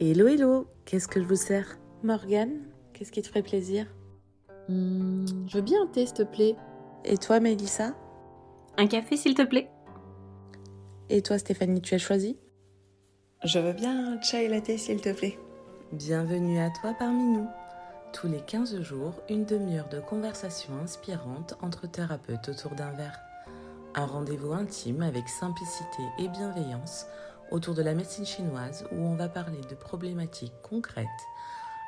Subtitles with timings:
[0.00, 1.78] Hello, hello, qu'est-ce que je vous sers?
[2.02, 2.62] Morgane,
[2.92, 3.86] qu'est-ce qui te ferait plaisir?
[4.68, 6.56] Hmm, je veux bien un thé, s'il te plaît.
[7.04, 7.94] Et toi, Mélissa?
[8.76, 9.70] Un café, s'il te plaît.
[11.10, 12.36] Et toi, Stéphanie, tu as choisi?
[13.44, 15.38] Je veux bien un chai latte, s'il te plaît.
[15.92, 17.46] Bienvenue à toi parmi nous.
[18.12, 23.20] Tous les 15 jours, une demi-heure de conversation inspirante entre thérapeutes autour d'un verre.
[23.94, 27.06] Un rendez-vous intime avec simplicité et bienveillance
[27.54, 31.06] autour de la médecine chinoise où on va parler de problématiques concrètes.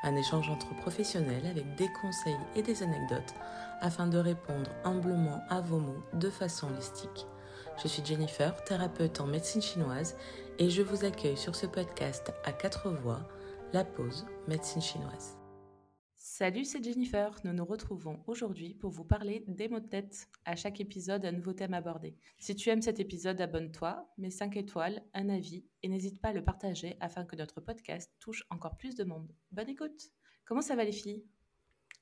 [0.04, 3.34] Un échange entre professionnels avec des conseils et des anecdotes
[3.80, 7.26] afin de répondre humblement à vos mots de façon holistique.
[7.82, 10.16] Je suis Jennifer, thérapeute en médecine chinoise
[10.60, 13.20] et je vous accueille sur ce podcast à quatre voix,
[13.72, 15.45] La Pause Médecine chinoise.
[16.38, 17.34] Salut, c'est Jennifer.
[17.44, 20.28] Nous nous retrouvons aujourd'hui pour vous parler des mots de tête.
[20.44, 22.14] À chaque épisode, un nouveau thème abordé.
[22.38, 26.32] Si tu aimes cet épisode, abonne-toi, mets 5 étoiles, un avis et n'hésite pas à
[26.34, 29.32] le partager afin que notre podcast touche encore plus de monde.
[29.50, 30.10] Bonne écoute.
[30.44, 31.24] Comment ça va les filles?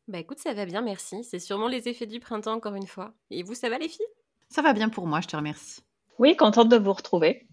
[0.09, 1.23] Bah écoute, ça va bien, merci.
[1.23, 3.15] C'est sûrement les effets du printemps encore une fois.
[3.31, 4.05] Et vous, ça va les filles?
[4.49, 5.83] Ça va bien pour moi, je te remercie.
[6.19, 7.47] Oui, contente de vous retrouver.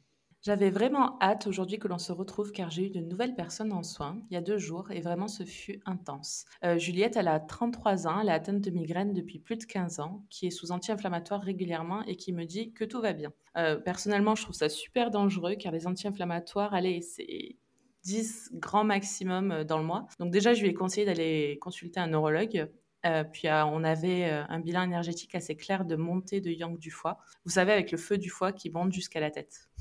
[0.44, 3.84] J'avais vraiment hâte aujourd'hui que l'on se retrouve car j'ai eu de nouvelles personnes en
[3.84, 6.46] soins il y a deux jours et vraiment ce fut intense.
[6.64, 10.00] Euh, Juliette, elle a 33 ans, elle est atteinte de migraine depuis plus de 15
[10.00, 13.32] ans, qui est sous anti-inflammatoire régulièrement et qui me dit que tout va bien.
[13.56, 17.58] Euh, personnellement, je trouve ça super dangereux car les anti-inflammatoires, allez, c'est
[18.04, 20.08] 10 grands maximum euh, dans le mois.
[20.18, 22.68] Donc déjà, je lui ai conseillé d'aller consulter un neurologue
[23.34, 27.18] puis on avait un bilan énergétique assez clair de montée de yang du foie.
[27.46, 29.72] Vous savez, avec le feu du foie qui monte jusqu'à la tête.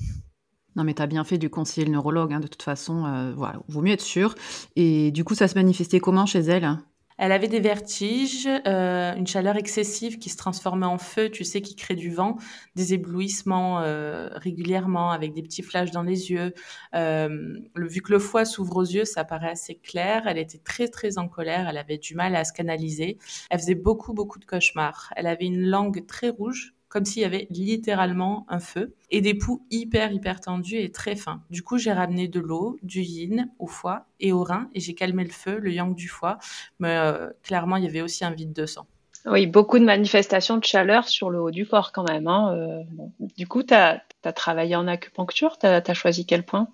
[0.75, 3.33] Non, mais tu as bien fait du conseiller le neurologue, hein, de toute façon, euh,
[3.35, 4.35] voilà, vaut mieux être sûr.
[4.75, 6.77] Et du coup, ça se manifestait comment chez elle
[7.17, 11.61] Elle avait des vertiges, euh, une chaleur excessive qui se transformait en feu, tu sais,
[11.61, 12.37] qui crée du vent,
[12.75, 16.53] des éblouissements euh, régulièrement avec des petits flashs dans les yeux.
[16.95, 20.23] Euh, le, vu que le foie s'ouvre aux yeux, ça paraît assez clair.
[20.25, 21.67] Elle était très, très en colère.
[21.67, 23.17] Elle avait du mal à se canaliser.
[23.49, 25.11] Elle faisait beaucoup, beaucoup de cauchemars.
[25.17, 29.33] Elle avait une langue très rouge, comme s'il y avait littéralement un feu, et des
[29.33, 31.41] poux hyper, hyper tendus et très fins.
[31.49, 34.93] Du coup, j'ai ramené de l'eau, du yin au foie et au rein, et j'ai
[34.93, 36.37] calmé le feu, le yang du foie,
[36.79, 38.85] mais euh, clairement, il y avait aussi un vide de sang.
[39.25, 42.27] Oui, beaucoup de manifestations de chaleur sur le haut du corps quand même.
[42.27, 42.55] Hein.
[42.57, 43.13] Euh, bon.
[43.37, 44.03] Du coup, tu as,
[44.35, 46.67] travaillé en acupuncture, tu as, choisi quel point?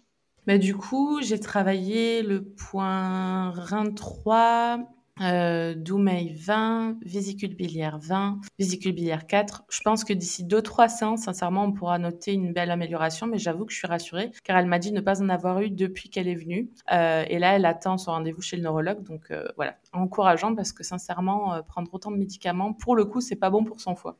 [0.47, 4.79] Mais du coup, j'ai travaillé le point rein 3,
[5.21, 9.63] euh, Doumeil 20, vésicule biliaire 20, vésicule biliaire 4.
[9.69, 13.65] Je pense que d'ici 2-3 séances, sincèrement, on pourra noter une belle amélioration, mais j'avoue
[13.65, 16.27] que je suis rassurée car elle m'a dit ne pas en avoir eu depuis qu'elle
[16.27, 16.69] est venue.
[16.91, 19.03] Euh, et là, elle attend son rendez-vous chez le neurologue.
[19.03, 23.21] Donc euh, voilà, encourageant parce que sincèrement, euh, prendre autant de médicaments, pour le coup,
[23.21, 24.17] c'est pas bon pour son foie.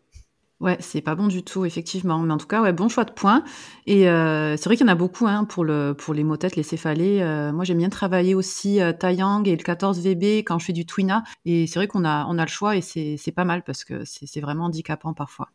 [0.60, 2.18] Ouais, c'est pas bon du tout, effectivement.
[2.20, 3.44] Mais en tout cas, ouais, bon choix de points.
[3.86, 6.56] Et euh, c'est vrai qu'il y en a beaucoup hein, pour, le, pour les mots-têtes,
[6.56, 7.22] les céphalées.
[7.22, 10.88] Euh, moi, j'aime bien travailler aussi euh, Taiyang et le 14VB quand je fais du
[10.88, 11.24] Twina.
[11.46, 14.04] Et c'est vrai qu'on a, on a le choix et c'est pas mal parce que
[14.04, 15.50] c'est vraiment handicapant parfois.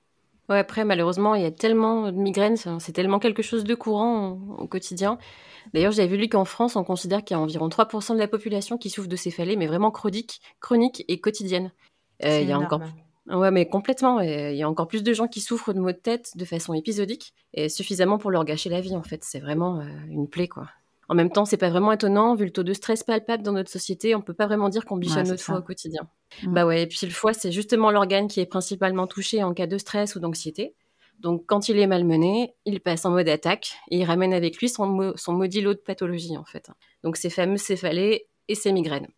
[0.49, 4.39] Ouais, après, malheureusement, il y a tellement de migraines, c'est tellement quelque chose de courant
[4.59, 5.19] au, au quotidien.
[5.73, 8.77] D'ailleurs, j'avais lu qu'en France, on considère qu'il y a environ 3% de la population
[8.77, 11.73] qui souffre de céphalées, mais vraiment chroniques, chroniques et quotidiennes.
[12.25, 12.81] Euh, il y a encore
[13.29, 14.21] Ouais, mais complètement.
[14.21, 16.75] Il y a encore plus de gens qui souffrent de maux de tête de façon
[16.75, 19.23] épisodique et suffisamment pour leur gâcher la vie, en fait.
[19.25, 20.69] C'est vraiment euh, une plaie, quoi.
[21.09, 23.71] En même temps, c'est pas vraiment étonnant, vu le taux de stress palpable dans notre
[23.71, 26.09] société, on peut pas vraiment dire qu'on bichonne Ouais, notre foie au quotidien.
[26.43, 26.55] Mm.
[26.55, 29.67] Bah ouais, et puis le foie, c'est justement l'organe qui est principalement touché en cas
[29.67, 30.75] de stress ou d'anxiété.
[31.21, 34.69] Donc quand il est malmené, il passe en mode attaque et il ramène avec lui
[34.69, 36.71] son, mo- son maudit lot de pathologies, en fait.
[37.05, 39.09] Donc ces fameuses céphalées et ces migraines.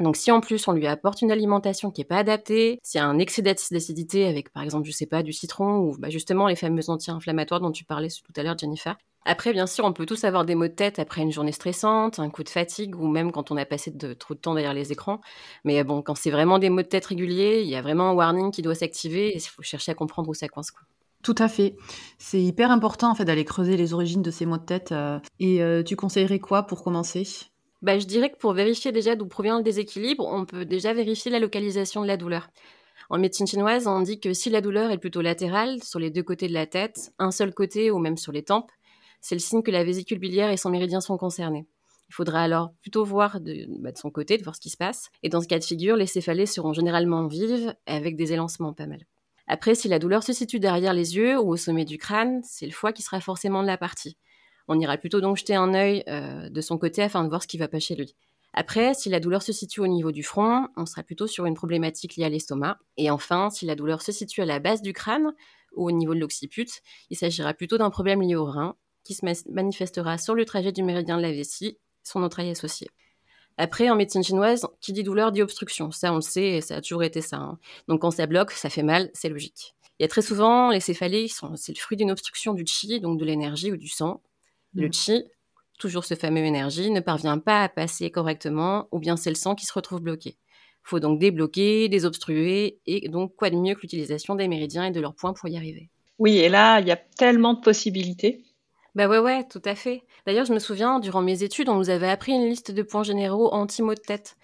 [0.00, 3.02] Donc si en plus on lui apporte une alimentation qui est pas adaptée, s'il y
[3.02, 6.48] a un excès d'acidité avec par exemple je sais pas du citron ou bah, justement
[6.48, 8.96] les fameux anti-inflammatoires dont tu parlais tout à l'heure Jennifer.
[9.24, 12.18] Après bien sûr on peut tous avoir des maux de tête après une journée stressante,
[12.18, 14.90] un coup de fatigue ou même quand on a passé trop de temps derrière les
[14.90, 15.20] écrans.
[15.64, 18.14] Mais bon quand c'est vraiment des maux de tête réguliers, il y a vraiment un
[18.14, 20.72] warning qui doit s'activer et il faut chercher à comprendre où ça coince.
[21.22, 21.76] Tout à fait.
[22.18, 24.92] C'est hyper important en fait d'aller creuser les origines de ces maux de tête.
[24.92, 27.24] euh, et euh, tu conseillerais quoi pour commencer?
[27.84, 31.30] Bah, je dirais que pour vérifier déjà d'où provient le déséquilibre, on peut déjà vérifier
[31.30, 32.48] la localisation de la douleur.
[33.10, 36.22] En médecine chinoise, on dit que si la douleur est plutôt latérale, sur les deux
[36.22, 38.70] côtés de la tête, un seul côté ou même sur les tempes,
[39.20, 41.66] c'est le signe que la vésicule biliaire et son méridien sont concernés.
[42.08, 44.78] Il faudra alors plutôt voir de, bah, de son côté, de voir ce qui se
[44.78, 45.10] passe.
[45.22, 48.86] Et dans ce cas de figure, les céphalées seront généralement vives, avec des élancements pas
[48.86, 49.04] mal.
[49.46, 52.64] Après, si la douleur se situe derrière les yeux ou au sommet du crâne, c'est
[52.64, 54.16] le foie qui sera forcément de la partie.
[54.68, 57.48] On ira plutôt donc jeter un œil euh, de son côté afin de voir ce
[57.48, 58.14] qui va pas chez lui.
[58.52, 61.54] Après, si la douleur se situe au niveau du front, on sera plutôt sur une
[61.54, 62.78] problématique liée à l'estomac.
[62.96, 65.34] Et enfin, si la douleur se situe à la base du crâne
[65.74, 66.68] ou au niveau de l'occiput,
[67.10, 70.82] il s'agira plutôt d'un problème lié au rein qui se manifestera sur le trajet du
[70.82, 72.88] méridien de la vessie son oreille associé.
[73.56, 75.90] Après, en médecine chinoise, qui dit douleur dit obstruction.
[75.90, 77.36] Ça, on le sait, ça a toujours été ça.
[77.36, 77.58] Hein.
[77.88, 79.74] Donc, quand ça bloque, ça fait mal, c'est logique.
[79.98, 83.18] Il y a très souvent, les céphalées, c'est le fruit d'une obstruction du qi, donc
[83.18, 84.22] de l'énergie ou du sang.
[84.74, 85.22] Le mm.
[85.78, 89.54] toujours ce fameux énergie, ne parvient pas à passer correctement, ou bien c'est le sang
[89.54, 90.36] qui se retrouve bloqué.
[90.84, 94.90] Il faut donc débloquer, désobstruer, et donc quoi de mieux que l'utilisation des méridiens et
[94.90, 95.90] de leurs points pour y arriver?
[96.18, 98.44] Oui, et là, il y a tellement de possibilités.
[98.94, 100.04] Bah ouais, ouais, tout à fait.
[100.26, 103.02] D'ailleurs, je me souviens, durant mes études, on nous avait appris une liste de points
[103.02, 104.36] généraux anti-maux de tête.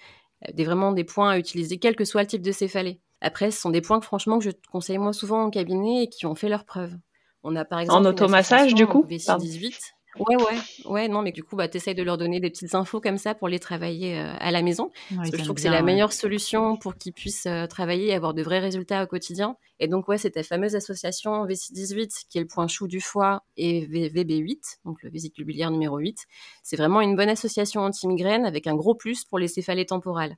[0.48, 3.00] Euh, des, vraiment des points à utiliser, quel que soit le type de céphalée.
[3.20, 6.08] Après, ce sont des points que franchement que je conseille moi souvent en cabinet et
[6.08, 6.96] qui ont fait leurs preuves.
[7.42, 9.04] On a par exemple en automassage du coup?
[9.08, 9.78] VC18.
[10.18, 13.00] Ouais, ouais, ouais, non, mais du coup, bah, t'essayes de leur donner des petites infos
[13.00, 14.90] comme ça pour les travailler euh, à la maison.
[15.14, 18.14] parce que je trouve que c'est la meilleure solution pour qu'ils puissent euh, travailler et
[18.14, 19.56] avoir de vrais résultats au quotidien.
[19.78, 23.44] Et donc, ouais, c'est ta fameuse association VC18, qui est le point chou du foie,
[23.56, 26.26] et VB8, donc le vésicule biliaire numéro 8.
[26.64, 30.36] C'est vraiment une bonne association anti-migraine avec un gros plus pour les céphalées temporales.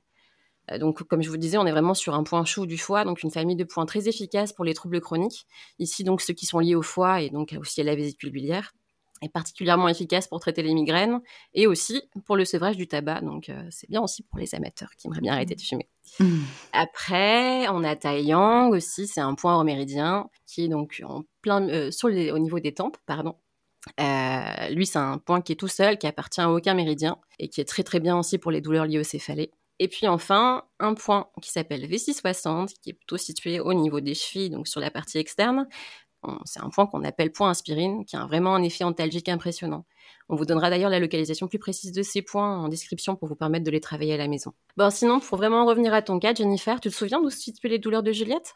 [0.71, 3.05] Euh, donc, comme je vous disais, on est vraiment sur un point chou du foie,
[3.05, 5.47] donc une famille de points très efficaces pour les troubles chroniques.
[5.79, 8.71] Ici, donc, ceux qui sont liés au foie et donc aussi à la vésicule biliaire
[9.23, 11.21] est particulièrement efficace pour traiter les migraines
[11.53, 13.21] et aussi pour le sevrage du tabac.
[13.21, 15.89] Donc, euh, c'est bien aussi pour les amateurs qui aimeraient bien arrêter de fumer.
[16.19, 16.41] Mmh.
[16.73, 21.91] Après, on a Taiyang aussi, c'est un point méridien qui est donc en plein, euh,
[21.91, 23.35] sur au niveau des tempes, pardon.
[23.99, 27.49] Euh, lui, c'est un point qui est tout seul, qui appartient à aucun méridien et
[27.49, 29.51] qui est très très bien aussi pour les douleurs liées aux céphalées.
[29.79, 34.13] Et puis enfin, un point qui s'appelle V660, qui est plutôt situé au niveau des
[34.13, 35.67] chevilles, donc sur la partie externe,
[36.45, 39.85] c'est un point qu'on appelle point aspirine, qui a vraiment un effet antalgique impressionnant.
[40.29, 43.35] On vous donnera d'ailleurs la localisation plus précise de ces points en description pour vous
[43.35, 44.53] permettre de les travailler à la maison.
[44.77, 47.69] Bon, sinon, pour vraiment revenir à ton cas, Jennifer, tu te souviens d'où se situaient
[47.69, 48.53] les douleurs de Juliette?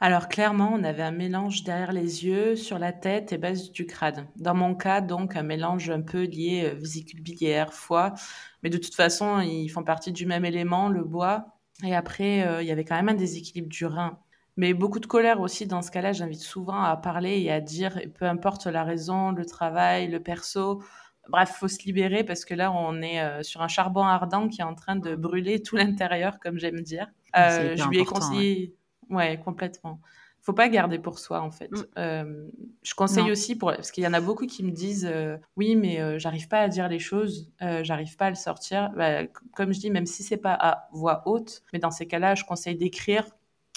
[0.00, 3.84] Alors clairement, on avait un mélange derrière les yeux, sur la tête et base du
[3.84, 4.28] crâne.
[4.36, 8.14] Dans mon cas, donc un mélange un peu lié euh, vésicule biliaire, foie,
[8.62, 11.46] mais de toute façon, ils font partie du même élément, le bois.
[11.84, 14.20] Et après, euh, il y avait quand même un déséquilibre du rein.
[14.58, 16.12] Mais beaucoup de colère aussi dans ce cas-là.
[16.12, 20.82] J'invite souvent à parler et à dire, peu importe la raison, le travail, le perso.
[21.28, 24.60] Bref, faut se libérer parce que là, on est euh, sur un charbon ardent qui
[24.60, 27.06] est en train de brûler tout l'intérieur, comme j'aime dire.
[27.36, 28.74] Euh, je lui ai conseillé,
[29.10, 29.40] ouais.
[29.44, 30.00] complètement.
[30.40, 31.70] Faut pas garder pour soi en fait.
[31.70, 31.84] Mm.
[31.98, 32.48] Euh,
[32.82, 35.12] je conseille aussi pour parce qu'il y en a beaucoup qui me disent
[35.56, 38.90] oui mais j'arrive pas à dire les choses, j'arrive pas à le sortir.
[38.96, 42.34] Bah, comme je dis même si c'est pas à voix haute, mais dans ces cas-là
[42.34, 43.26] je conseille d'écrire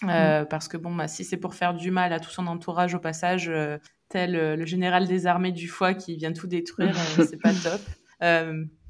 [0.08, 0.46] euh, mm.
[0.48, 3.00] Parce que bon, bah, si c'est pour faire du mal à tout son entourage au
[3.00, 3.78] passage, euh,
[4.10, 7.82] tel euh, le général des armées du foie qui vient tout détruire, c'est pas top.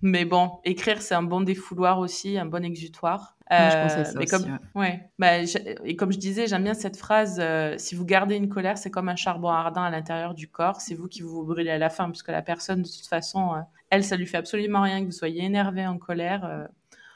[0.02, 3.38] mais bon, écrire c'est un bon défouloir aussi, un bon exutoire.
[3.50, 5.10] je ça mais comme, ouais.
[5.20, 5.40] Bah,
[5.84, 7.42] et comme je disais, j'aime bien cette phrase
[7.78, 10.82] si vous gardez une colère, c'est comme un charbon ardent à l'intérieur du corps.
[10.82, 13.54] C'est vous qui vous brûlez à la fin, puisque la personne, de toute façon,
[13.90, 16.68] elle, ça lui fait absolument rien que vous soyez énervé, en colère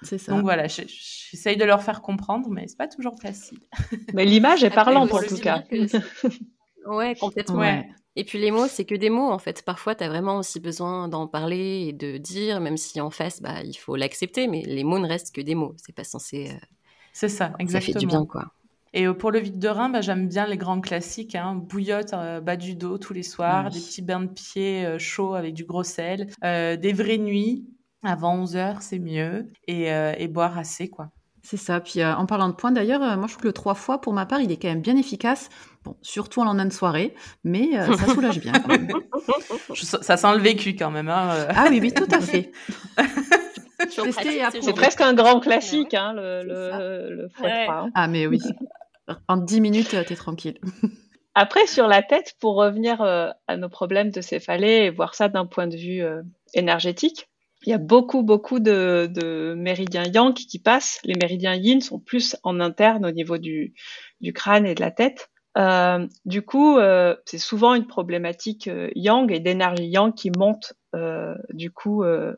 [0.06, 0.32] ça.
[0.32, 3.60] Donc voilà, j'essaye de leur faire comprendre, mais c'est pas toujours facile.
[4.14, 5.64] Mais l'image est parlante en tout cas.
[6.86, 7.64] Ouais, complètement.
[8.16, 9.64] Et puis les mots, c'est que des mots en fait.
[9.64, 13.42] Parfois, tu as vraiment aussi besoin d'en parler et de dire, même si en face,
[13.42, 15.74] bah, il faut l'accepter, mais les mots ne restent que des mots.
[15.78, 16.52] C'est pas censé.
[16.52, 16.66] Euh,
[17.12, 17.70] c'est ça, exactement.
[17.70, 18.46] Ça fait du bien, quoi.
[18.94, 21.56] Et euh, pour le vide de rein, bah, j'aime bien les grands classiques, hein.
[21.56, 25.54] bouillotte euh, bas du dos tous les soirs, des petits bains de pieds chauds avec
[25.54, 27.66] du gros sel, des vraies nuits,
[28.06, 29.48] avant 11 heures, c'est mieux.
[29.68, 31.10] Et, euh, et, boire assez, quoi.
[31.44, 31.80] C'est ça.
[31.80, 34.02] Puis euh, en parlant de points, d'ailleurs, euh, moi je trouve que le 3 fois,
[34.02, 35.50] pour ma part, il est quand même bien efficace.
[35.84, 38.90] Bon, surtout en lendemain de soirée, mais ça soulage bien quand même.
[39.76, 41.08] ça sent le vécu quand même.
[41.08, 42.52] Hein, ah oui, oui, tout à fait.
[43.90, 47.90] c'est presque un grand classique, hein, le, le, le hein.
[47.94, 48.42] Ah, mais oui.
[49.28, 50.58] En 10 minutes, t'es tranquille.
[51.36, 55.46] Après, sur la tête, pour revenir à nos problèmes de céphalée et voir ça d'un
[55.46, 56.02] point de vue
[56.56, 57.28] énergétique,
[57.66, 61.00] il y a beaucoup, beaucoup de, de, méridiens yang qui passent.
[61.04, 63.74] Les méridiens yin sont plus en interne au niveau du,
[64.22, 65.30] du crâne et de la tête.
[65.58, 70.74] Euh, du coup, euh, c'est souvent une problématique euh, yang et d'énergie yang qui monte
[70.96, 72.36] euh, du coup euh,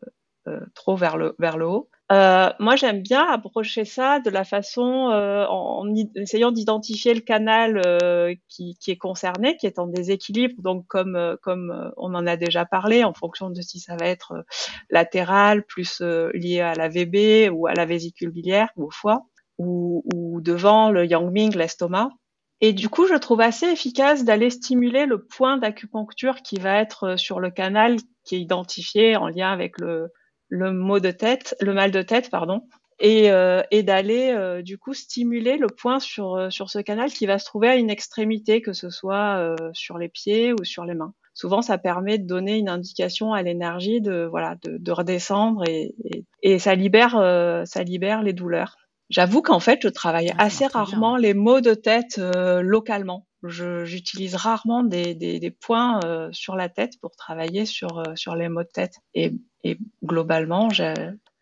[0.75, 1.89] trop vers le, vers le haut.
[2.09, 7.81] Euh, moi, j'aime bien approcher ça de la façon euh, en, essayant d'identifier le canal
[7.85, 10.61] euh, qui, qui, est concerné, qui est en déséquilibre.
[10.61, 13.97] Donc, comme euh, comme euh, on en a déjà parlé, en fonction de si ça
[13.97, 14.45] va être
[14.89, 16.01] latéral, plus
[16.33, 19.25] lié à la VB ou à la vésicule biliaire ou au foie,
[19.57, 22.09] ou, ou devant le yangming, l'estomac.
[22.61, 27.19] Et du coup, je trouve assez efficace d'aller stimuler le point d'acupuncture qui va être
[27.19, 30.09] sur le canal qui est identifié en lien avec le,
[30.49, 32.63] le mot de tête, le mal de tête, pardon,
[32.99, 37.11] et, euh, et d'aller euh, du coup stimuler le point sur euh, sur ce canal
[37.11, 40.85] qui va se trouver à une extrémité, que ce soit sur les pieds ou sur
[40.85, 41.13] les mains.
[41.33, 45.95] souvent ça permet de donner une indication à l'énergie de voilà de, redescendre et,
[46.41, 47.11] et, ça libère
[47.65, 48.77] ça libère les douleurs.
[49.09, 52.19] J'avoue qu'en fait, je travaille ah, assez rarement les maux de tête
[52.61, 53.25] localement.
[53.43, 55.99] J'utilise rarement des, des, des points
[56.31, 58.95] sur la tête pour travailler sur sur les maux de tête.
[59.13, 59.33] Et,
[59.67, 60.69] et globalement,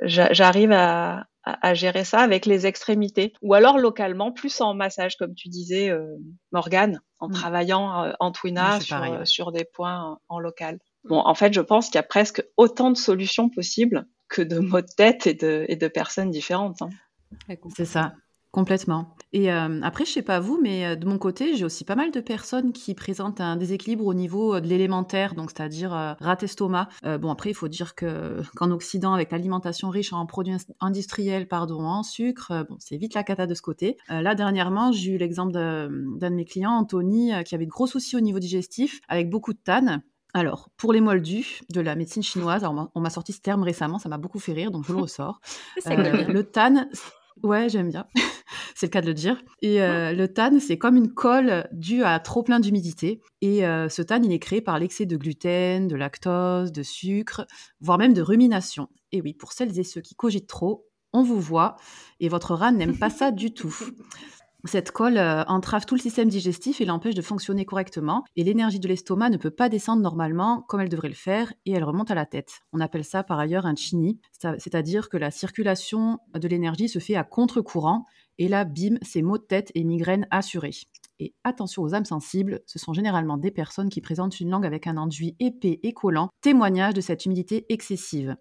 [0.02, 3.34] j'arrive à, à, gérer ça avec les extrémités.
[3.42, 6.18] Ou alors localement, plus en massage, comme tu disais, euh,
[6.52, 7.34] Morgane, en mm.
[7.34, 10.80] travaillant euh, en Twina sur, sur, des points en, local.
[11.04, 14.60] Bon, en fait, je pense qu'il y a presque autant de solutions possibles que de
[14.60, 16.82] mots de tête et de, et de personnes différentes.
[16.82, 16.90] Hein.
[17.76, 18.14] C'est ça.
[18.56, 19.14] Complètement.
[19.34, 21.96] Et euh, après, je sais pas vous, mais euh, de mon côté, j'ai aussi pas
[21.96, 26.38] mal de personnes qui présentent un déséquilibre au niveau euh, de l'élémentaire, donc c'est-à-dire rat
[26.42, 26.88] estomac.
[27.04, 31.82] bon, après, il faut dire que qu'en Occident, avec l'alimentation riche en produits industriels, pardon,
[31.82, 33.98] en sucre, bon, c'est vite la cata de ce côté.
[34.08, 38.16] là, dernièrement, j'ai eu l'exemple d'un de, mes clients, Anthony, qui avait de gros soucis
[38.16, 40.02] au niveau digestif, avec beaucoup de tannes.
[40.34, 44.08] Alors, pour les moldus de la médecine chinoise, on m'a sorti ce terme récemment, ça
[44.08, 45.42] m'a beaucoup fait rire, donc je le ressors.
[45.86, 46.88] le tan,
[47.44, 48.08] Ouais, j'aime bien.
[48.76, 49.42] c'est le cas de le dire.
[49.62, 53.22] Et euh, le tan, c'est comme une colle due à trop plein d'humidité.
[53.42, 57.46] Et euh, ce tan, il est créé par l'excès de gluten, de lactose, de sucre,
[57.80, 58.90] voire même de rumination.
[59.12, 61.76] Et oui, pour celles et ceux qui cogitent trop, on vous voit.
[62.20, 63.76] Et votre rat n'aime pas ça du tout.
[64.66, 68.24] Cette colle euh, entrave tout le système digestif et l'empêche de fonctionner correctement.
[68.36, 71.72] Et l'énergie de l'estomac ne peut pas descendre normalement comme elle devrait le faire et
[71.74, 72.62] elle remonte à la tête.
[72.74, 74.20] On appelle ça par ailleurs un chini,
[74.58, 78.06] c'est-à-dire que la circulation de l'énergie se fait à contre-courant.
[78.40, 80.72] Et là, bim, c'est maux de tête et migraines assurés.
[81.20, 84.88] Et attention aux âmes sensibles, ce sont généralement des personnes qui présentent une langue avec
[84.88, 88.36] un enduit épais et collant, témoignage de cette humidité excessive.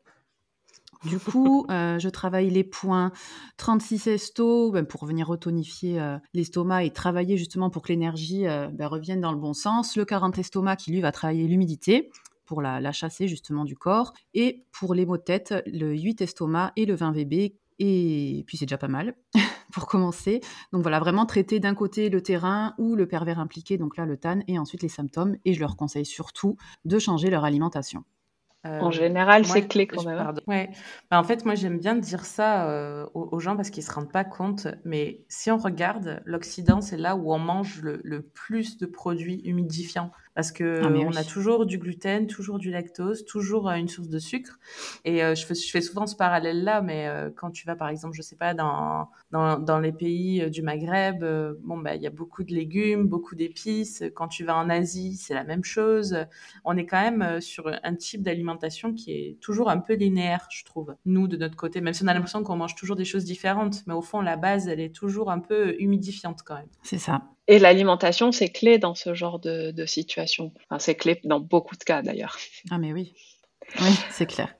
[1.04, 3.12] Du coup, euh, je travaille les points
[3.58, 8.68] 36 esto ben, pour venir retonifier euh, l'estomac et travailler justement pour que l'énergie euh,
[8.68, 9.96] ben, revienne dans le bon sens.
[9.96, 12.10] Le 40 estomac qui lui va travailler l'humidité
[12.46, 14.14] pour la, chasser justement du corps.
[14.32, 17.54] Et pour les maux de tête, le 8 estomac et le 20 VB.
[17.80, 19.14] Et puis c'est déjà pas mal
[19.72, 20.40] pour commencer.
[20.72, 24.16] Donc voilà, vraiment traiter d'un côté le terrain ou le pervers impliqué, donc là le
[24.16, 25.36] TAN, et ensuite les symptômes.
[25.44, 28.04] Et je leur conseille surtout de changer leur alimentation
[28.64, 30.18] en euh, général, c'est clé quand même.
[30.18, 30.34] Hein.
[30.46, 30.70] Ouais.
[31.10, 34.12] Bah, en fait, moi, j'aime bien dire ça euh, aux, gens parce qu'ils se rendent
[34.12, 34.68] pas compte.
[34.84, 40.10] Mais si on regarde, l'Occident, c'est là où on mange le, plus de produits humidifiants
[40.34, 44.08] parce que ah, on a toujours du gluten, toujours du lactose, toujours euh, une source
[44.08, 44.58] de sucre.
[45.04, 48.22] Et je, fais, je, fais, souvent ce parallèle-là, mais quand tu vas, par exemple, je
[48.22, 51.24] sais pas, dans, dans, dans les pays du Maghreb,
[51.62, 54.02] bon, bah, il y a beaucoup de légumes, beaucoup d'épices.
[54.14, 56.16] Quand tu vas en Asie, c'est la même chose.
[56.64, 60.64] On est quand même sur un type d'alimentation qui est toujours un peu linéaire, je
[60.64, 60.94] trouve.
[61.04, 63.86] Nous, de notre côté, même si on a l'impression qu'on mange toujours des choses différentes,
[63.86, 66.68] mais au fond, la base, elle est toujours un peu humidifiante quand même.
[66.82, 67.22] C'est ça.
[67.46, 70.52] Et l'alimentation, c'est clé dans ce genre de, situation.
[70.68, 72.38] Enfin, c'est clé dans beaucoup de cas d'ailleurs.
[72.70, 73.14] Ah mais oui,
[73.80, 74.54] oui, c'est clair.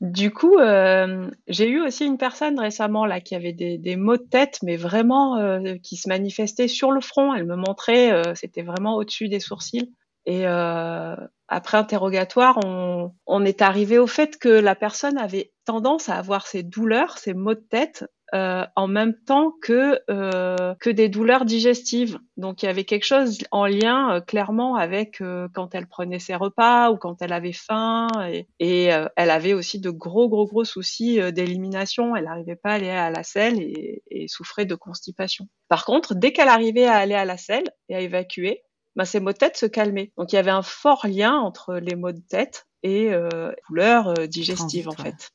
[0.00, 4.22] Du coup, euh, j'ai eu aussi une personne récemment là qui avait des, maux de
[4.22, 7.32] tête, mais vraiment euh, qui se manifestaient sur le front.
[7.32, 9.94] Elle me montrait, euh, c'était vraiment au-dessus des sourcils.
[10.26, 16.16] Et après interrogatoire, on, on, est arrivé au fait que la personne avait tendance à
[16.16, 21.08] avoir ces douleurs, ces maux de tête, euh, en même temps que euh, que des
[21.08, 22.18] douleurs digestives.
[22.36, 26.18] Donc il y avait quelque chose en lien euh, clairement avec euh, quand elle prenait
[26.18, 30.46] ses repas ou quand elle avait faim et, et elle avait aussi de gros gros
[30.46, 32.16] gros soucis d'élimination.
[32.16, 35.46] Elle n'arrivait pas à aller à la selle et, et souffrait de constipation.
[35.68, 38.62] Par contre, dès qu'elle arrivait à aller à la selle et à évacuer,
[38.96, 40.12] bah, ces maux de tête se calmaient.
[40.16, 44.08] Donc il y avait un fort lien entre les maux de tête et euh, douleurs
[44.18, 45.32] euh, digestives en fait.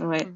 [0.00, 0.26] Ouais.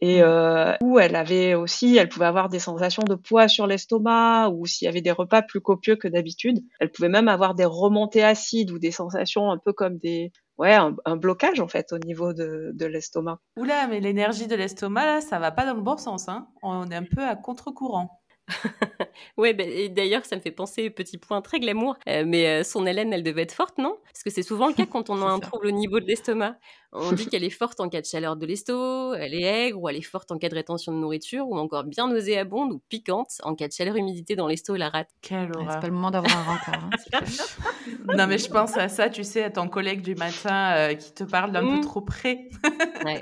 [0.00, 0.24] Et mm.
[0.24, 4.66] euh, où elle avait aussi, elle pouvait avoir des sensations de poids sur l'estomac, ou
[4.66, 8.24] s'il y avait des repas plus copieux que d'habitude, elle pouvait même avoir des remontées
[8.24, 12.32] acides ou des sensations un peu comme des, ouais, un, blocage en fait au niveau
[12.32, 13.38] de, de l'estomac.
[13.56, 16.48] Oula, mais l'énergie de l'estomac là, ça va pas dans le bon sens, hein.
[16.62, 18.20] On est un peu à contre-courant.
[19.36, 22.86] ouais, bah, d'ailleurs, ça me fait penser, petit point très glamour, euh, mais euh, son
[22.86, 23.96] hélène, elle devait être forte, non?
[24.04, 26.56] Parce que c'est souvent le cas quand on a un trouble au niveau de l'estomac.
[26.92, 29.88] On dit qu'elle est forte en cas de chaleur de l'estomac, elle est aigre, ou
[29.88, 33.30] elle est forte en cas de rétention de nourriture, ou encore bien nauséabonde ou piquante
[33.42, 35.08] en cas de chaleur humidité dans l'estomac et la rate.
[35.20, 35.72] Quelle horreur.
[35.72, 36.84] c'est pas le moment d'avoir un rencard.
[36.84, 37.20] Hein,
[38.16, 41.12] non, mais je pense à ça, tu sais, à ton collègue du matin euh, qui
[41.12, 41.80] te parle d'un peu mmh.
[41.80, 42.48] trop près.
[43.04, 43.20] ouais.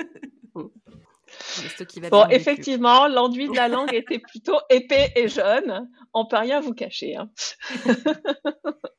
[2.10, 5.88] Bon, effectivement, l'enduit de la langue était plutôt épais et jaune.
[6.14, 7.16] On peut rien vous cacher.
[7.16, 7.30] Hein.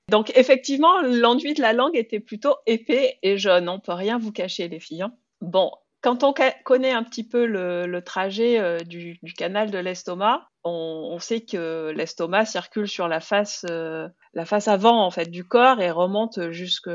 [0.09, 3.69] Donc, effectivement, l'enduit de la langue était plutôt épais et jaune.
[3.69, 5.03] On peut rien vous cacher, les filles.
[5.03, 5.13] Hein.
[5.41, 5.71] Bon,
[6.03, 6.33] quand on
[6.65, 12.45] connaît un petit peu le, trajet euh, du, canal de l'estomac, on, sait que l'estomac
[12.45, 16.89] circule sur la face, euh, la face avant en fait du corps et remonte jusque,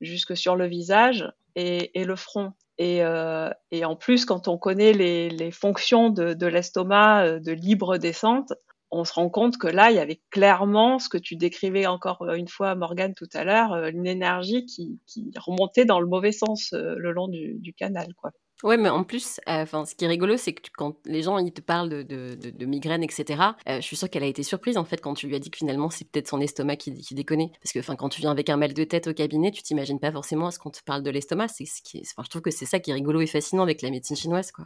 [0.00, 2.52] jusque sur le visage et, le front.
[2.78, 7.52] Et, euh, et, en plus, quand on connaît les, les fonctions de, de l'estomac de
[7.52, 8.52] libre descente,
[8.94, 12.22] on se rend compte que là, il y avait clairement ce que tu décrivais encore
[12.22, 15.00] euh, une fois, Morgane, tout à l'heure, euh, une énergie qui,
[15.36, 18.14] remontait dans le mauvais sens euh, le long du, canal.
[18.14, 18.30] Quoi.
[18.62, 21.52] Ouais, mais en plus, enfin, ce qui est rigolo, c'est que quand les gens ils
[21.52, 25.00] te parlent de, de, migraines, etc., je suis sûre qu'elle a été surprise en fait
[25.02, 27.50] quand tu lui as dit que finalement c'est peut-être son estomac qui, qui déconnait.
[27.62, 30.00] Parce que enfin, quand tu viens avec un mal de tête au cabinet, tu t'imagines
[30.00, 31.48] pas forcément à ce qu'on te parle de l'estomac.
[31.48, 33.90] C'est ce qui, je trouve que c'est ça qui est rigolo et fascinant avec la
[33.90, 34.64] médecine chinoise, quoi.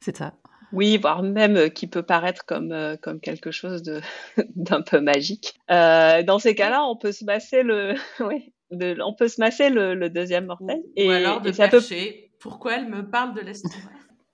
[0.00, 0.34] C'est ça.
[0.72, 4.00] Oui, voire même euh, qui peut paraître comme, euh, comme quelque chose de,
[4.56, 5.54] d'un peu magique.
[5.70, 10.08] Euh, dans ces cas-là, on peut se masser le, oui, on peut se masser le,
[10.08, 10.80] deuxième mortel.
[10.96, 11.50] Et, Ou alors de
[11.92, 13.74] et pourquoi elle me parle de l'estomac.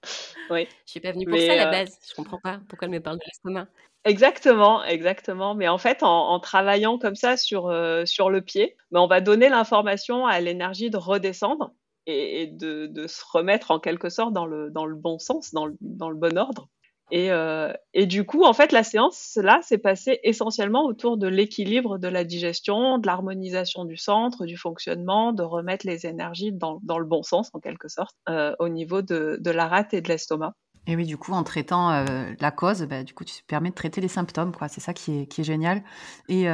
[0.50, 0.66] oui.
[0.84, 1.96] Je suis pas venue pour ça à la base.
[2.08, 3.68] Je comprends pas pourquoi elle me parle de l'estomac.
[4.04, 5.54] Exactement, exactement.
[5.54, 7.72] Mais en fait, en, travaillant comme ça sur,
[8.06, 11.72] sur le pied, ben, on va donner l'information à l'énergie de redescendre
[12.06, 15.76] et, de, se remettre en quelque sorte dans le, dans le bon sens, dans le,
[15.80, 16.68] dans le bon ordre.
[17.10, 21.26] Et, euh, et, du coup, en fait, la séance, là, s'est passée essentiellement autour de
[21.26, 26.78] l'équilibre de la digestion, de l'harmonisation du centre, du fonctionnement, de remettre les énergies dans,
[26.98, 30.54] le bon sens, en quelque sorte, euh, au niveau de, la rate et de l'estomac.
[30.86, 33.74] Et oui, du coup, en traitant euh, la cause, bah, du coup, tu permets de
[33.74, 34.68] traiter les symptômes, quoi.
[34.68, 35.82] C'est ça qui est, qui est génial.
[36.28, 36.46] Et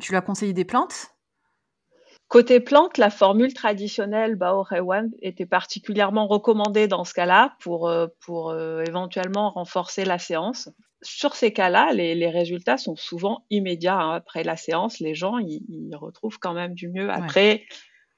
[0.00, 1.13] tu lui as conseillé des plantes?
[2.28, 8.06] Côté plante, la formule traditionnelle Bao Rewan était particulièrement recommandée dans ce cas-là pour, euh,
[8.20, 10.70] pour euh, éventuellement renforcer la séance.
[11.02, 14.00] Sur ces cas-là, les, résultats sont souvent immédiats.
[14.00, 14.14] Hein.
[14.14, 17.10] Après la séance, les gens ils, retrouvent quand même du mieux.
[17.10, 17.64] Après,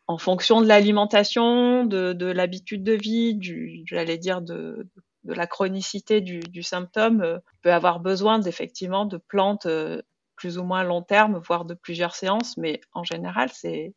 [0.07, 4.89] en fonction de l'alimentation, de, l'habitude de vie, du, j'allais dire de,
[5.25, 9.67] de la chronicité du, du symptôme, euh, peut avoir besoin effectivement de plantes
[10.37, 13.95] plus ou moins long terme, voire de plusieurs séances, mais en général, c'est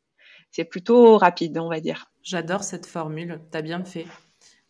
[0.51, 2.11] c'est plutôt rapide, on va dire.
[2.23, 4.07] J'adore cette formule, tu as bien fait.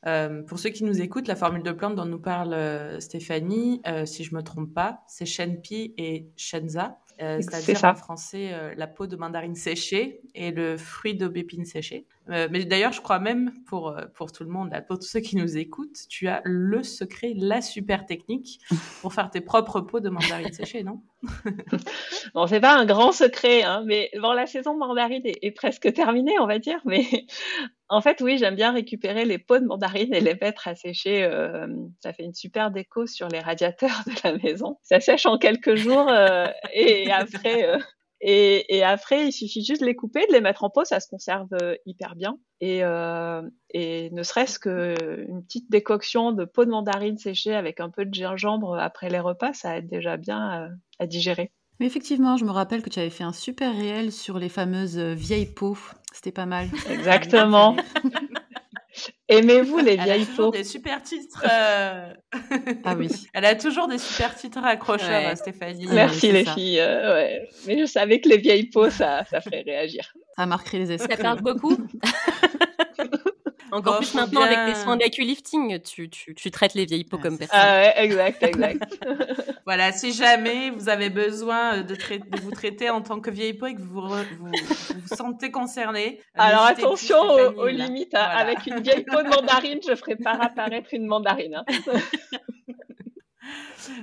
[0.05, 3.81] Euh, pour ceux qui nous écoutent, la formule de plante dont nous parle euh, Stéphanie,
[3.85, 6.99] euh, si je me trompe pas, c'est Shenpi et Shenza.
[7.21, 12.05] Euh, c'est-à-dire en français la peau de mandarine séchée et le fruit d'aubépine séchée.
[12.29, 15.35] Euh, mais d'ailleurs, je crois même pour, pour tout le monde, pour tous ceux qui
[15.35, 18.59] nous écoutent, tu as le secret, la super technique
[19.01, 21.01] pour faire tes propres peaux de mandarine séchée, non?
[22.33, 25.91] Bon, c'est pas un grand secret, hein, mais bon, la saison mandarine est, est, presque
[25.93, 26.79] terminée, on va dire.
[26.85, 27.05] Mais
[27.89, 31.23] en fait, oui, j'aime bien récupérer les peaux de mandarine et les mettre à sécher.
[31.23, 31.67] Euh,
[32.01, 34.77] ça fait une super déco sur les radiateurs de la maison.
[34.83, 37.69] Ça sèche en quelques jours euh, et après,
[38.25, 40.85] euh, et, après, il suffit juste de les couper, de les mettre en pot.
[40.85, 41.49] Ça se conserve
[41.85, 42.37] hyper bien.
[42.61, 42.81] Et,
[43.73, 48.13] et ne serait-ce qu'une petite décoction de peau de mandarine séchée avec un peu de
[48.13, 51.51] gingembre après les repas, ça aide déjà bien à digérer.
[51.79, 54.97] Mais effectivement, je me rappelle que tu avais fait un super réel sur les fameuses
[54.97, 55.77] vieilles peaux.
[56.11, 56.67] C'était pas mal.
[56.89, 57.77] Exactement.
[59.29, 61.45] Aimez-vous les vieilles peaux Des super titres.
[61.49, 62.11] Euh,
[62.83, 63.09] ah oui.
[63.33, 65.87] Elle a toujours des super titres accrocheurs, Stéphanie.
[65.91, 66.79] Merci les filles.
[66.79, 67.37] Euh,
[67.67, 70.11] Mais je savais que les vieilles peaux, ça, ça ferait réagir.
[70.35, 71.15] Ça marquerait les esprits.
[71.15, 71.77] Ça parle beaucoup.
[73.71, 77.37] Encore plus maintenant avec tes soins d'aquilifting, tu, tu, tu, traites les vieilles peaux comme
[77.37, 77.59] personne.
[77.61, 78.99] Ah ouais, exact, exact.
[79.65, 83.67] voilà, si jamais vous avez besoin de, de, vous traiter en tant que vieille peau
[83.67, 86.21] et que vous vous, vous, sentez concerné.
[86.35, 87.19] Alors attention
[87.57, 88.15] aux, limites.
[88.15, 88.29] Hein.
[88.31, 91.63] Avec une vieille peau de mandarine, je ferai pas apparaître une mandarine.
[91.67, 91.99] Hein.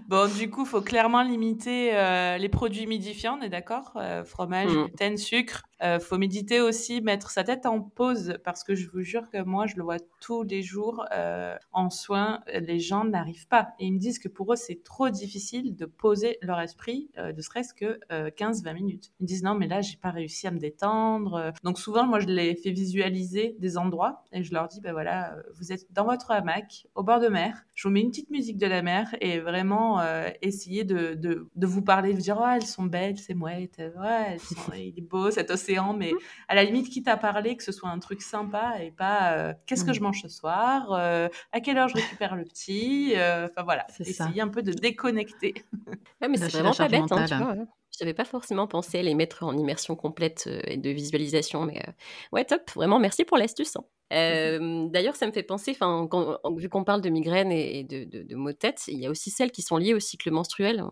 [0.08, 4.24] Bon, du coup, il faut clairement limiter euh, les produits humidifiants, on est d'accord euh,
[4.24, 4.84] Fromage, mm.
[4.84, 5.62] gluten, sucre.
[5.82, 9.42] Euh, faut méditer aussi, mettre sa tête en pause, parce que je vous jure que
[9.42, 13.68] moi, je le vois tous les jours euh, en soins, les gens n'arrivent pas.
[13.78, 17.32] Et ils me disent que pour eux, c'est trop difficile de poser leur esprit, euh,
[17.32, 19.12] ne serait-ce que 15-20 minutes.
[19.20, 21.52] Ils me disent non, mais là, j'ai pas réussi à me détendre.
[21.62, 25.36] Donc souvent, moi, je les fais visualiser des endroits et je leur dis, ben voilà,
[25.54, 28.58] vous êtes dans votre hamac, au bord de mer, je vous mets une petite musique
[28.58, 30.00] de la mer et vraiment
[30.42, 34.36] essayez de, de, de, vous parler, de dire, oh, elles sont belles, c'est mouettes, ouais,
[34.74, 35.65] il est beau cet océan
[35.98, 36.18] mais mmh.
[36.48, 39.54] à la limite, quitte à parler, que ce soit un truc sympa et pas euh,
[39.66, 39.94] qu'est-ce que mmh.
[39.94, 43.86] je mange ce soir, euh, à quelle heure je récupère le petit, euh, enfin voilà,
[44.00, 45.54] essayer un peu de déconnecter.
[46.20, 47.52] mais c'est vraiment pas bête, hein, tu vois.
[47.52, 47.66] Hein.
[47.98, 51.82] Je n'avais pas forcément pensé à les mettre en immersion complète et de visualisation, mais
[52.30, 52.70] ouais, top.
[52.74, 53.76] Vraiment, merci pour l'astuce.
[53.76, 54.88] Hein.
[54.90, 58.52] D'ailleurs, ça me fait penser, vu qu'on parle de migraines et de, de, de maux
[58.52, 60.84] de tête, il y a aussi celles qui sont liées au cycle menstruel.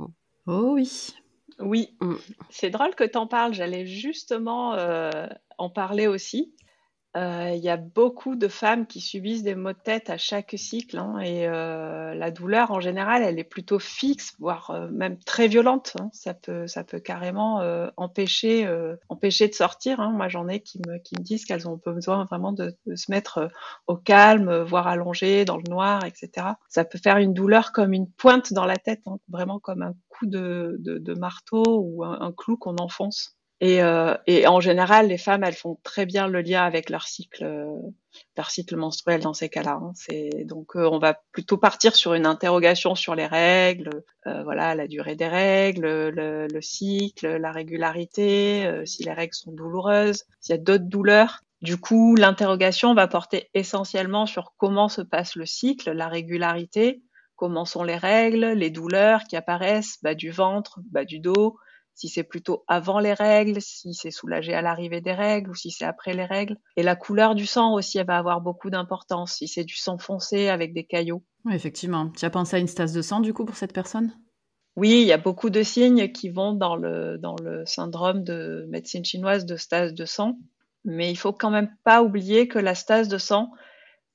[0.47, 1.15] Oh oui.
[1.61, 2.15] Oui, mm.
[2.51, 3.55] c'est drôle que tu en parles.
[3.55, 5.27] J'allais justement euh,
[5.59, 6.55] en parler aussi.
[7.17, 10.55] Euh, il y a beaucoup de femmes qui subissent des maux de tête à chaque
[10.57, 15.17] cycle hein, et euh, la douleur en général elle est plutôt fixe voire euh, même
[15.21, 16.11] très violente hein.
[16.13, 18.69] ça peut ça peut carrément euh, empêcher
[19.09, 20.11] empêcher de sortir hein.
[20.11, 23.13] moi j'en ai qui me qui me disent qu'elles ont besoin vraiment de, de se
[23.13, 23.49] mettre
[23.87, 28.11] au calme voire allongées dans le noir etc ça peut faire une douleur comme une
[28.11, 32.33] pointe dans la tête hein, vraiment comme un coup de, de, de marteau ou un
[32.37, 36.43] clou qu'on enfonce et, euh, et, en général, les femmes, elles font très bien le
[36.43, 37.67] lien avec leur cycle, euh,
[38.37, 39.81] leur cycle menstruel dans ces cas-là.
[39.81, 39.93] Hein.
[40.45, 44.89] Donc euh, on va plutôt partir sur une interrogation sur les règles, euh, voilà, la
[44.89, 50.55] durée des règles, le, le cycle, la régularité, euh, si les règles sont douloureuses, s'il
[50.55, 51.41] y a d'autres douleurs.
[51.63, 57.03] Du coup, l'interrogation va porter essentiellement sur comment se passe le cycle, la régularité,
[57.37, 61.57] comment sont les règles, les douleurs qui apparaissent, bas du ventre, bas du dos,
[61.95, 65.71] si c'est plutôt avant les règles, si c'est soulagé à l'arrivée des règles ou si
[65.71, 66.57] c'est après les règles.
[66.77, 69.35] Et la couleur du sang aussi, elle va avoir beaucoup d'importance.
[69.35, 71.23] Si c'est du sang foncé avec des caillots.
[71.45, 72.11] Oui, effectivement.
[72.11, 74.13] Tu as pensé à une stase de sang du coup pour cette personne?
[74.77, 78.67] Oui, il y a beaucoup de signes qui vont dans le, dans le syndrome de
[78.69, 80.37] médecine chinoise de stase de sang.
[80.85, 83.53] Mais il faut quand même pas oublier que la stase de sang,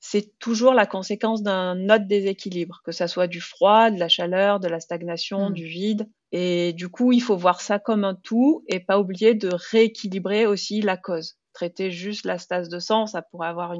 [0.00, 4.60] c'est toujours la conséquence d'un autre déséquilibre, que ça soit du froid, de la chaleur,
[4.60, 5.54] de la stagnation, mmh.
[5.54, 6.08] du vide.
[6.32, 10.46] Et du coup, il faut voir ça comme un tout et pas oublier de rééquilibrer
[10.46, 11.36] aussi la cause.
[11.52, 13.74] Traiter juste la stase de sang, ça pourrait avoir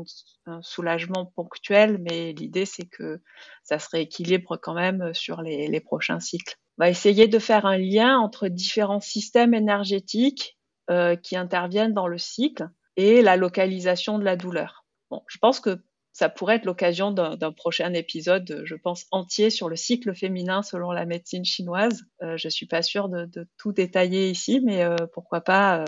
[0.47, 3.23] un soulagement ponctuel, mais l'idée c'est que
[3.63, 6.57] ça se rééquilibre quand même sur les, les prochains cycles.
[6.79, 10.59] On va essayer de faire un lien entre différents systèmes énergétiques
[10.91, 14.85] euh, qui interviennent dans le cycle et la localisation de la douleur.
[15.11, 15.79] Bon, je pense que
[16.13, 20.91] ça pourrait être l'occasion d'un prochain épisode, je pense, entier sur le cycle féminin selon
[20.91, 22.03] la médecine chinoise.
[22.23, 25.85] Euh, je suis pas sûre de, tout détailler ici, mais euh, pourquoi pas euh,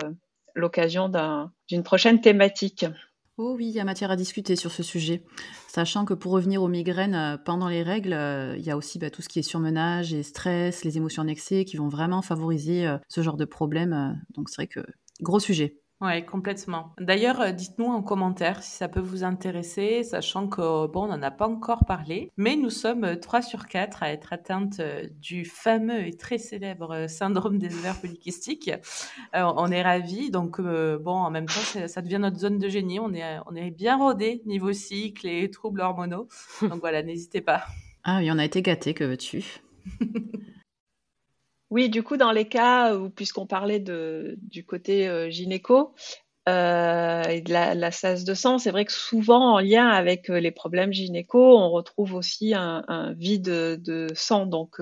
[0.55, 1.11] l'occasion
[1.67, 2.85] d'une prochaine thématique.
[3.37, 5.23] Oh oui, il y a matière à discuter sur ce sujet.
[5.67, 8.17] Sachant que pour revenir aux migraines euh, pendant les règles,
[8.57, 11.27] il y a aussi bah, tout ce qui est surmenage et stress, les émotions en
[11.27, 14.21] excès qui vont vraiment favoriser ce genre de problème.
[14.35, 14.81] Donc c'est vrai que
[15.21, 15.82] gros sujet.
[16.03, 16.91] Oui, complètement.
[16.99, 21.21] D'ailleurs, euh, dites-nous en commentaire si ça peut vous intéresser, sachant que, bon, on n'en
[21.21, 25.45] a pas encore parlé, mais nous sommes 3 sur 4 à être atteintes euh, du
[25.45, 28.69] fameux et très célèbre euh, syndrome des ovaires polykystiques.
[29.33, 32.67] Euh, on est ravis, donc, euh, bon, en même temps, ça devient notre zone de
[32.67, 32.99] génie.
[32.99, 36.27] On est, on est bien rodé niveau cycle et troubles hormonaux.
[36.61, 37.63] Donc voilà, n'hésitez pas.
[38.03, 39.45] Ah oui, on a été gâtés, que veux-tu?
[41.73, 45.95] Oui, du coup, dans les cas où, puisqu'on parlait du côté euh, gynéco
[46.47, 50.39] euh, et de la, la de sang, c'est vrai que souvent en lien avec euh,
[50.39, 54.45] les problèmes gynéco, on retrouve aussi un, vide de, sang.
[54.45, 54.79] Donc,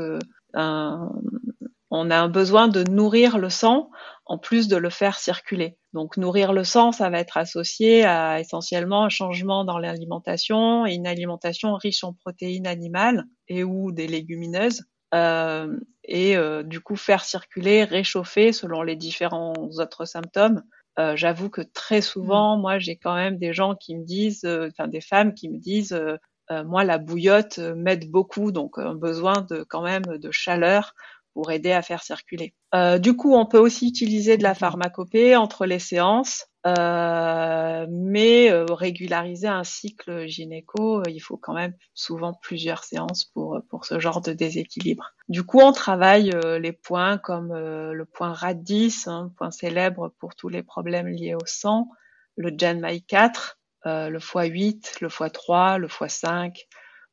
[0.53, 3.89] on a un besoin de nourrir le sang
[4.25, 5.77] en plus de le faire circuler.
[5.93, 11.07] Donc, nourrir le sang, ça va être associé à essentiellement un changement dans l'alimentation une
[11.07, 17.23] alimentation riche en protéines animales et ou des légumineuses euh, et euh, du coup faire
[17.23, 20.63] circuler, réchauffer selon les différents autres symptômes.
[20.99, 22.61] Euh, J'avoue que très souvent, mmh.
[22.61, 25.57] moi, j'ai quand même des gens qui me disent, euh, enfin des femmes qui me
[25.57, 30.93] disent, euh, moi, la bouillotte m'aide beaucoup, donc un besoin de quand même de chaleur
[31.33, 32.53] pour aider à faire circuler.
[32.75, 38.51] Euh, du coup, on peut aussi utiliser de la pharmacopée entre les séances, euh, mais
[38.51, 43.85] euh, régulariser un cycle gynéco, euh, il faut quand même souvent plusieurs séances pour, pour
[43.85, 45.11] ce genre de déséquilibre.
[45.27, 50.13] Du coup, on travaille euh, les points comme euh, le point RAD10, hein, point célèbre
[50.19, 51.89] pour tous les problèmes liés au sang,
[52.35, 56.67] le GenMai 4, le x8, le x3, le x5,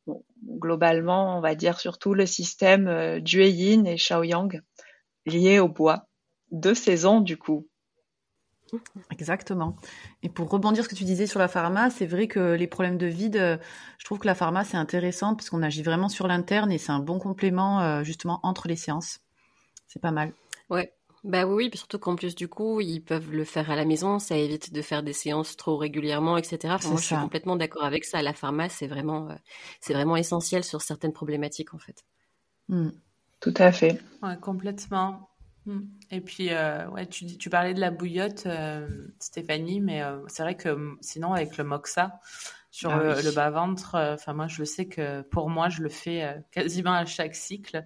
[0.08, 4.62] Bon, globalement, on va dire surtout le système euh, Yin et Shaoyang
[5.26, 6.08] lié au bois.
[6.50, 7.68] Deux saisons, du coup.
[9.10, 9.76] Exactement.
[10.22, 12.98] Et pour rebondir ce que tu disais sur la pharma, c'est vrai que les problèmes
[12.98, 13.60] de vide,
[13.98, 16.92] je trouve que la pharma, c'est intéressant parce qu'on agit vraiment sur l'interne et c'est
[16.92, 19.20] un bon complément euh, justement entre les séances.
[19.86, 20.32] C'est pas mal.
[20.70, 20.92] Ouais,
[21.24, 24.18] bah oui, puis surtout qu'en plus du coup, ils peuvent le faire à la maison,
[24.18, 26.74] ça évite de faire des séances trop régulièrement, etc.
[26.74, 28.22] Enfin, moi, je suis complètement d'accord avec ça.
[28.22, 29.34] La pharma, c'est vraiment, euh,
[29.80, 32.04] c'est vraiment essentiel sur certaines problématiques, en fait.
[32.68, 32.90] Mm.
[33.40, 34.00] Tout à fait.
[34.22, 35.27] Ouais, complètement.
[35.68, 35.80] Mm.
[36.10, 38.88] Et puis, euh, ouais, tu, tu parlais de la bouillotte, euh,
[39.20, 42.18] Stéphanie, mais euh, c'est vrai que sinon, avec le moxa,
[42.70, 43.22] sur ah, oui.
[43.22, 43.94] le bas-ventre.
[43.94, 47.84] Enfin, moi, je le sais que pour moi, je le fais quasiment à chaque cycle.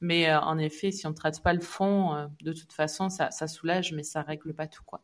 [0.00, 3.08] Mais euh, en effet, si on ne traite pas le fond, euh, de toute façon,
[3.08, 5.00] ça, ça, soulage, mais ça règle pas tout, quoi.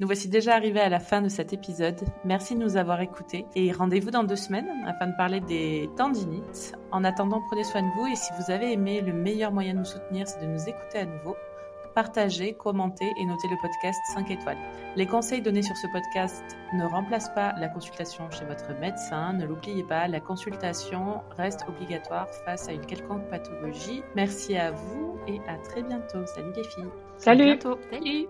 [0.00, 2.00] Nous voici déjà arrivés à la fin de cet épisode.
[2.24, 6.72] Merci de nous avoir écoutés et rendez-vous dans deux semaines afin de parler des tendinites.
[6.92, 9.80] En attendant, prenez soin de vous et si vous avez aimé, le meilleur moyen de
[9.80, 11.34] nous soutenir, c'est de nous écouter à nouveau
[11.98, 14.56] partagez, commentez et notez le podcast 5 étoiles.
[14.94, 19.32] Les conseils donnés sur ce podcast ne remplacent pas la consultation chez votre médecin.
[19.32, 24.04] Ne l'oubliez pas, la consultation reste obligatoire face à une quelconque pathologie.
[24.14, 26.24] Merci à vous et à très bientôt.
[26.26, 26.84] Salut les filles.
[27.16, 27.58] Salut.
[27.90, 28.28] Salut.